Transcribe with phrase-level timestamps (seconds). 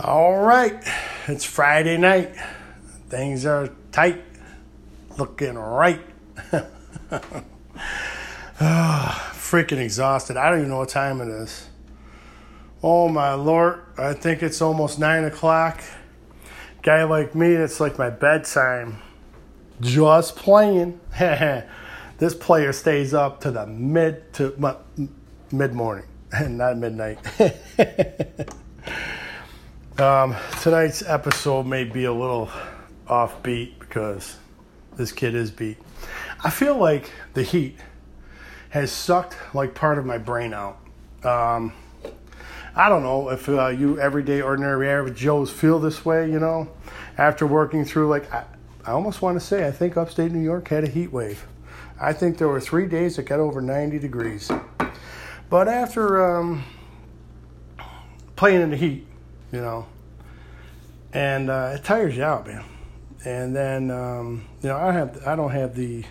[0.00, 0.82] All right,
[1.28, 2.34] it's Friday night.
[3.08, 4.22] Things are tight,
[5.16, 6.00] looking right.
[8.60, 10.36] Ah, freaking exhausted.
[10.36, 11.68] I don't even know what time it is.
[12.84, 15.80] Oh my lord, I think it's almost nine o'clock.
[16.82, 18.98] Guy like me, it's like my bedtime.
[19.80, 21.00] Just playing.
[21.18, 24.54] this player stays up to the mid to
[25.50, 26.06] mid morning,
[26.48, 27.18] not midnight.
[29.98, 32.50] Um, tonight's episode may be a little
[33.06, 34.36] offbeat because
[34.96, 35.78] this kid is beat.
[36.42, 37.78] I feel like the heat
[38.70, 40.78] has sucked like part of my brain out.
[41.22, 41.72] Um,
[42.74, 46.68] I don't know if uh, you everyday ordinary average Joes feel this way, you know,
[47.16, 48.44] after working through like I,
[48.84, 51.46] I almost want to say I think upstate New York had a heat wave.
[52.00, 54.50] I think there were three days that got over 90 degrees.
[55.48, 56.64] But after um,
[58.34, 59.06] playing in the heat,
[59.52, 59.86] you know,
[61.14, 62.64] and uh, it tires you out, man.
[63.24, 66.04] And then um, you know I have I don't have the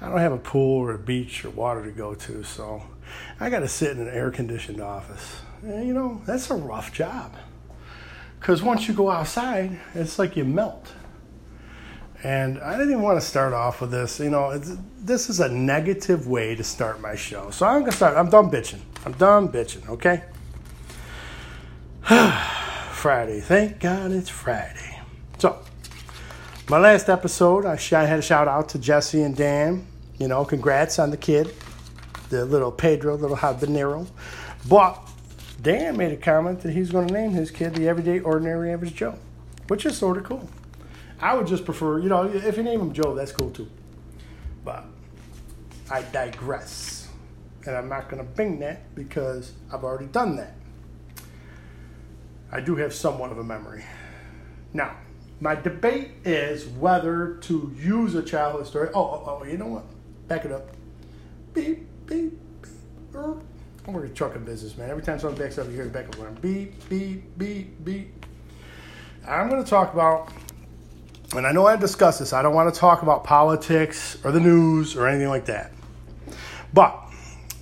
[0.00, 2.82] I don't have a pool or a beach or water to go to, so
[3.40, 5.40] I got to sit in an air conditioned office.
[5.62, 7.34] And, you know, that's a rough job.
[8.38, 10.92] Because once you go outside, it's like you melt.
[12.22, 14.20] And I didn't even want to start off with this.
[14.20, 14.58] You know,
[14.98, 17.50] this is a negative way to start my show.
[17.50, 18.16] So I'm to start.
[18.16, 18.80] I'm done bitching.
[19.04, 20.24] I'm done bitching, okay?
[23.04, 23.38] Friday.
[23.40, 24.98] Thank God it's Friday.
[25.36, 25.58] So,
[26.70, 30.98] my last episode, I had a shout out to Jesse and Dan you know, congrats
[30.98, 31.52] on the kid,
[32.30, 34.06] the little Pedro, little habanero.
[34.70, 34.98] But
[35.60, 38.94] Dan made a comment that he's going to name his kid the Everyday Ordinary Average
[38.94, 39.18] Joe,
[39.68, 40.48] which is sort of cool.
[41.20, 43.68] I would just prefer, you know, if you name him Joe, that's cool too.
[44.64, 44.82] But
[45.90, 47.08] I digress.
[47.66, 50.54] And I'm not going to bring that because I've already done that.
[52.54, 53.84] I do have somewhat of a memory.
[54.72, 54.96] Now,
[55.40, 58.90] my debate is whether to use a childhood story.
[58.94, 59.84] Oh, oh, oh you know what?
[60.28, 60.68] Back it up.
[61.52, 62.72] Beep, beep, beep.
[63.12, 63.36] Er.
[63.86, 64.88] I'm working trucking business, man.
[64.88, 66.38] Every time someone backs up, you hear the backup alarm.
[66.40, 68.24] Beep, beep, beep, beep.
[69.26, 70.30] I'm going to talk about,
[71.34, 74.40] and I know I discussed this, I don't want to talk about politics or the
[74.40, 75.72] news or anything like that.
[76.72, 76.98] But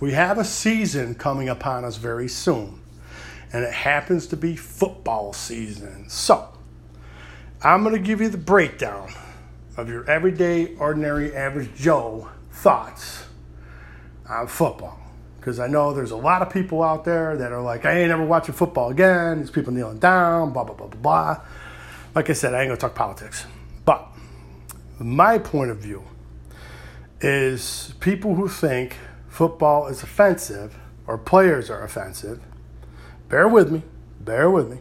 [0.00, 2.80] we have a season coming upon us very soon,
[3.52, 6.08] and it happens to be football season.
[6.08, 6.48] So,
[7.62, 9.12] I'm going to give you the breakdown
[9.76, 13.24] of your everyday, ordinary, average Joe thoughts
[14.28, 14.98] on football.
[15.38, 18.10] Because I know there's a lot of people out there that are like, I ain't
[18.10, 19.40] ever watching football again.
[19.40, 21.40] These people kneeling down, blah, blah, blah, blah, blah.
[22.14, 23.46] Like I said, I ain't gonna talk politics.
[23.84, 24.06] But
[24.98, 26.04] my point of view
[27.20, 28.96] is people who think
[29.28, 30.76] football is offensive
[31.06, 32.40] or players are offensive,
[33.28, 33.82] bear with me,
[34.20, 34.78] bear with me.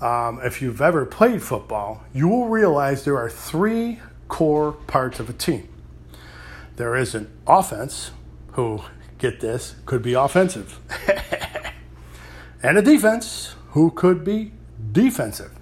[0.00, 5.30] Um, if you've ever played football, you will realize there are three core parts of
[5.30, 5.68] a team
[6.76, 8.10] there is an offense
[8.52, 8.80] who,
[9.18, 10.80] get this, could be offensive,
[12.62, 14.52] and a defense who could be
[14.90, 15.52] defensive.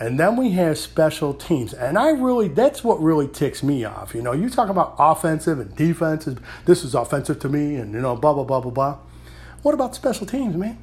[0.00, 1.74] And then we have special teams.
[1.74, 4.14] And I really, that's what really ticks me off.
[4.14, 6.38] You know, you talk about offensive and defensive.
[6.66, 8.98] This is offensive to me, and, you know, blah, blah, blah, blah, blah.
[9.62, 10.78] What about special teams, man?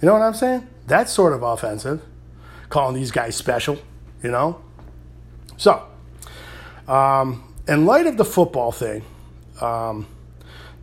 [0.00, 0.68] You know what I'm saying?
[0.86, 2.02] That's sort of offensive,
[2.68, 3.78] calling these guys special,
[4.22, 4.60] you know?
[5.56, 5.86] So,
[6.86, 9.04] um, in light of the football thing,
[9.60, 10.06] um,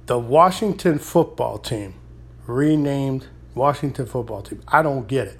[0.06, 1.96] the Washington football team
[2.46, 4.62] renamed Washington football team.
[4.68, 5.40] I don't get it.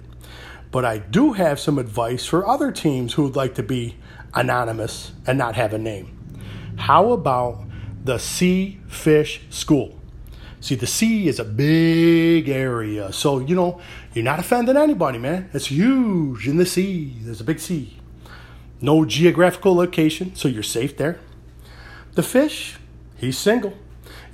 [0.72, 3.96] But I do have some advice for other teams who would like to be
[4.34, 6.16] anonymous and not have a name.
[6.76, 7.64] How about
[8.04, 9.95] the Sea Fish School?
[10.66, 13.12] See, the sea is a big area.
[13.12, 13.80] So, you know,
[14.14, 15.48] you're not offending anybody, man.
[15.54, 17.14] It's huge in the sea.
[17.20, 17.96] There's a big sea.
[18.80, 21.20] No geographical location, so you're safe there.
[22.14, 22.78] The fish,
[23.16, 23.74] he's single.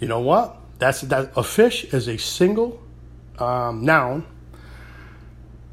[0.01, 0.57] You know what?
[0.79, 1.33] That's that.
[1.37, 2.83] A fish is a single
[3.39, 4.25] um, noun.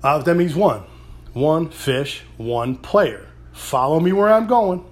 [0.04, 0.84] Uh, that means one,
[1.32, 3.30] one fish, one player.
[3.54, 4.84] Follow me where I'm going.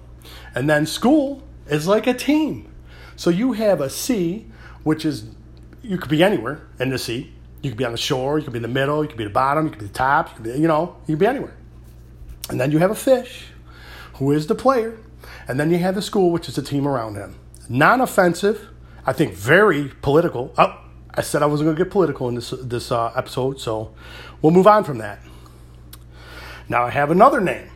[0.54, 2.72] And then school is like a team.
[3.16, 4.46] So you have a sea,
[4.82, 5.34] which is
[5.82, 7.32] you could be anywhere in the sea.
[7.62, 9.24] You could be on the shore, you could be in the middle, you could be
[9.24, 11.26] the bottom, you could be the top, you could be, you know, you could be
[11.26, 11.56] anywhere.
[12.50, 13.46] And then you have a fish,
[14.14, 14.98] who is the player,
[15.48, 17.34] and then you have the school, which is the team around him.
[17.68, 18.68] Non offensive,
[19.04, 20.54] I think very political.
[20.56, 20.80] Oh,
[21.14, 23.92] I said I wasn't going to get political in this, this uh, episode, so
[24.40, 25.20] we'll move on from that.
[26.68, 27.70] Now I have another name.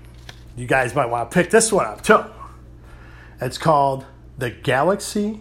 [0.57, 2.25] You guys might want to pick this one up too.
[3.41, 4.05] It's called
[4.39, 5.41] the Galaxy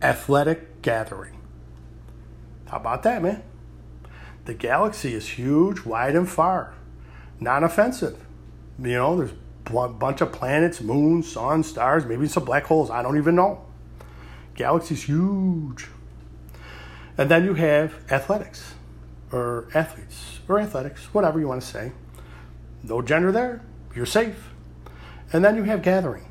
[0.00, 1.41] Athletic Gathering.
[2.72, 3.42] How about that, man?
[4.44, 6.74] the galaxy is huge, wide, and far,
[7.40, 8.18] non offensive.
[8.78, 9.32] You know, there's
[9.66, 12.90] a bunch of planets, moons, suns, stars, maybe some black holes.
[12.90, 13.64] I don't even know.
[14.54, 15.88] Galaxy's huge.
[17.16, 18.74] And then you have athletics,
[19.30, 21.92] or athletes, or athletics, whatever you want to say.
[22.82, 23.62] No gender there.
[23.94, 24.48] You're safe.
[25.32, 26.26] And then you have gathering.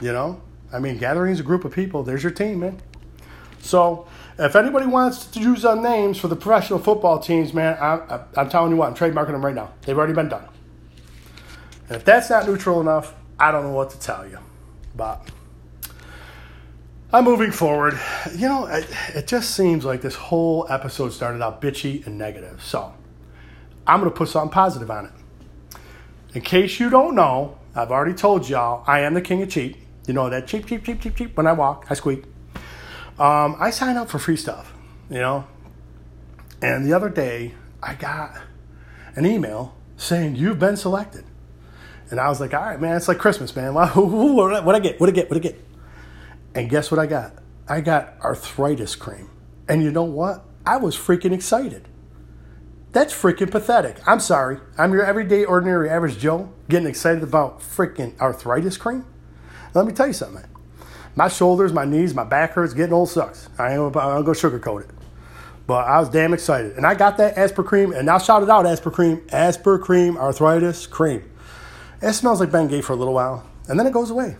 [0.00, 0.42] You know,
[0.72, 2.02] I mean, gathering is a group of people.
[2.02, 2.80] There's your team, man.
[3.62, 8.24] So if anybody wants to use our names for the professional football teams, man, I,
[8.36, 9.72] am telling you what, I'm trademarking them right now.
[9.82, 10.46] They've already been done.
[11.86, 14.38] And if that's not neutral enough, I don't know what to tell you.
[14.96, 15.30] But
[17.12, 17.98] I'm moving forward.
[18.34, 22.62] You know, it, it just seems like this whole episode started out bitchy and negative.
[22.64, 22.92] So
[23.86, 25.12] I'm going to put something positive on it.
[26.34, 29.76] In case you don't know, I've already told y'all I am the king of cheap.
[30.08, 31.36] You know that cheap, cheap, cheap, cheap, cheap.
[31.36, 32.24] When I walk, I squeak.
[33.18, 34.72] Um, I sign up for free stuff,
[35.10, 35.46] you know.
[36.60, 38.36] And the other day, I got
[39.14, 41.24] an email saying you've been selected,
[42.10, 43.74] and I was like, all right, man, it's like Christmas, man.
[43.74, 45.00] What I get?
[45.00, 45.28] What I get?
[45.30, 45.64] What I get?
[46.54, 47.34] And guess what I got?
[47.68, 49.30] I got arthritis cream.
[49.68, 50.44] And you know what?
[50.66, 51.88] I was freaking excited.
[52.92, 53.96] That's freaking pathetic.
[54.06, 54.58] I'm sorry.
[54.76, 59.06] I'm your everyday, ordinary, average Joe getting excited about freaking arthritis cream.
[59.74, 60.44] Let me tell you something.
[61.14, 62.72] My shoulders, my knees, my back hurts.
[62.72, 63.48] Getting old sucks.
[63.58, 64.90] I ain't gonna go sugarcoat it.
[65.66, 66.76] But I was damn excited.
[66.76, 71.22] And I got that Aspercream, and now shout it out Aspercream, Aspercream arthritis cream.
[72.00, 74.36] It smells like Bengay for a little while, and then it goes away.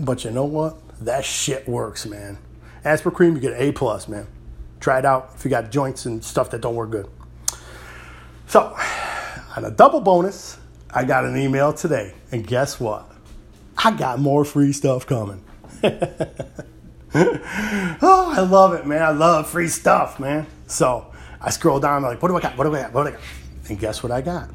[0.00, 0.76] But you know what?
[1.00, 2.38] That shit works, man.
[2.84, 4.26] Aspercream, you get A plus, man.
[4.78, 7.08] Try it out if you got joints and stuff that don't work good.
[8.46, 8.76] So,
[9.56, 10.58] on a double bonus,
[10.92, 13.10] I got an email today, and guess what?
[13.76, 15.42] I got more free stuff coming.
[17.14, 19.02] oh, I love it, man.
[19.02, 20.46] I love free stuff, man.
[20.66, 22.56] So I scroll down, I'm like, what do I got?
[22.58, 22.92] What do I got?
[22.92, 23.20] What do I got?
[23.68, 24.50] And guess what I got?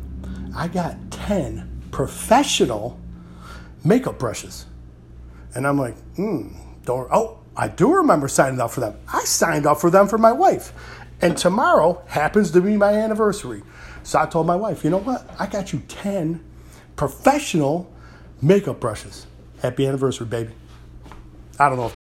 [0.55, 2.99] I got 10 professional
[3.83, 4.65] makeup brushes.
[5.53, 6.49] And I'm like, hmm,
[6.83, 8.95] don't, oh, I do remember signing up for them.
[9.11, 10.73] I signed up for them for my wife.
[11.21, 13.63] And tomorrow happens to be my anniversary.
[14.03, 15.29] So I told my wife, you know what?
[15.39, 16.43] I got you 10
[16.95, 17.91] professional
[18.41, 19.25] makeup brushes.
[19.61, 20.51] Happy anniversary, baby.
[21.57, 21.93] I don't know if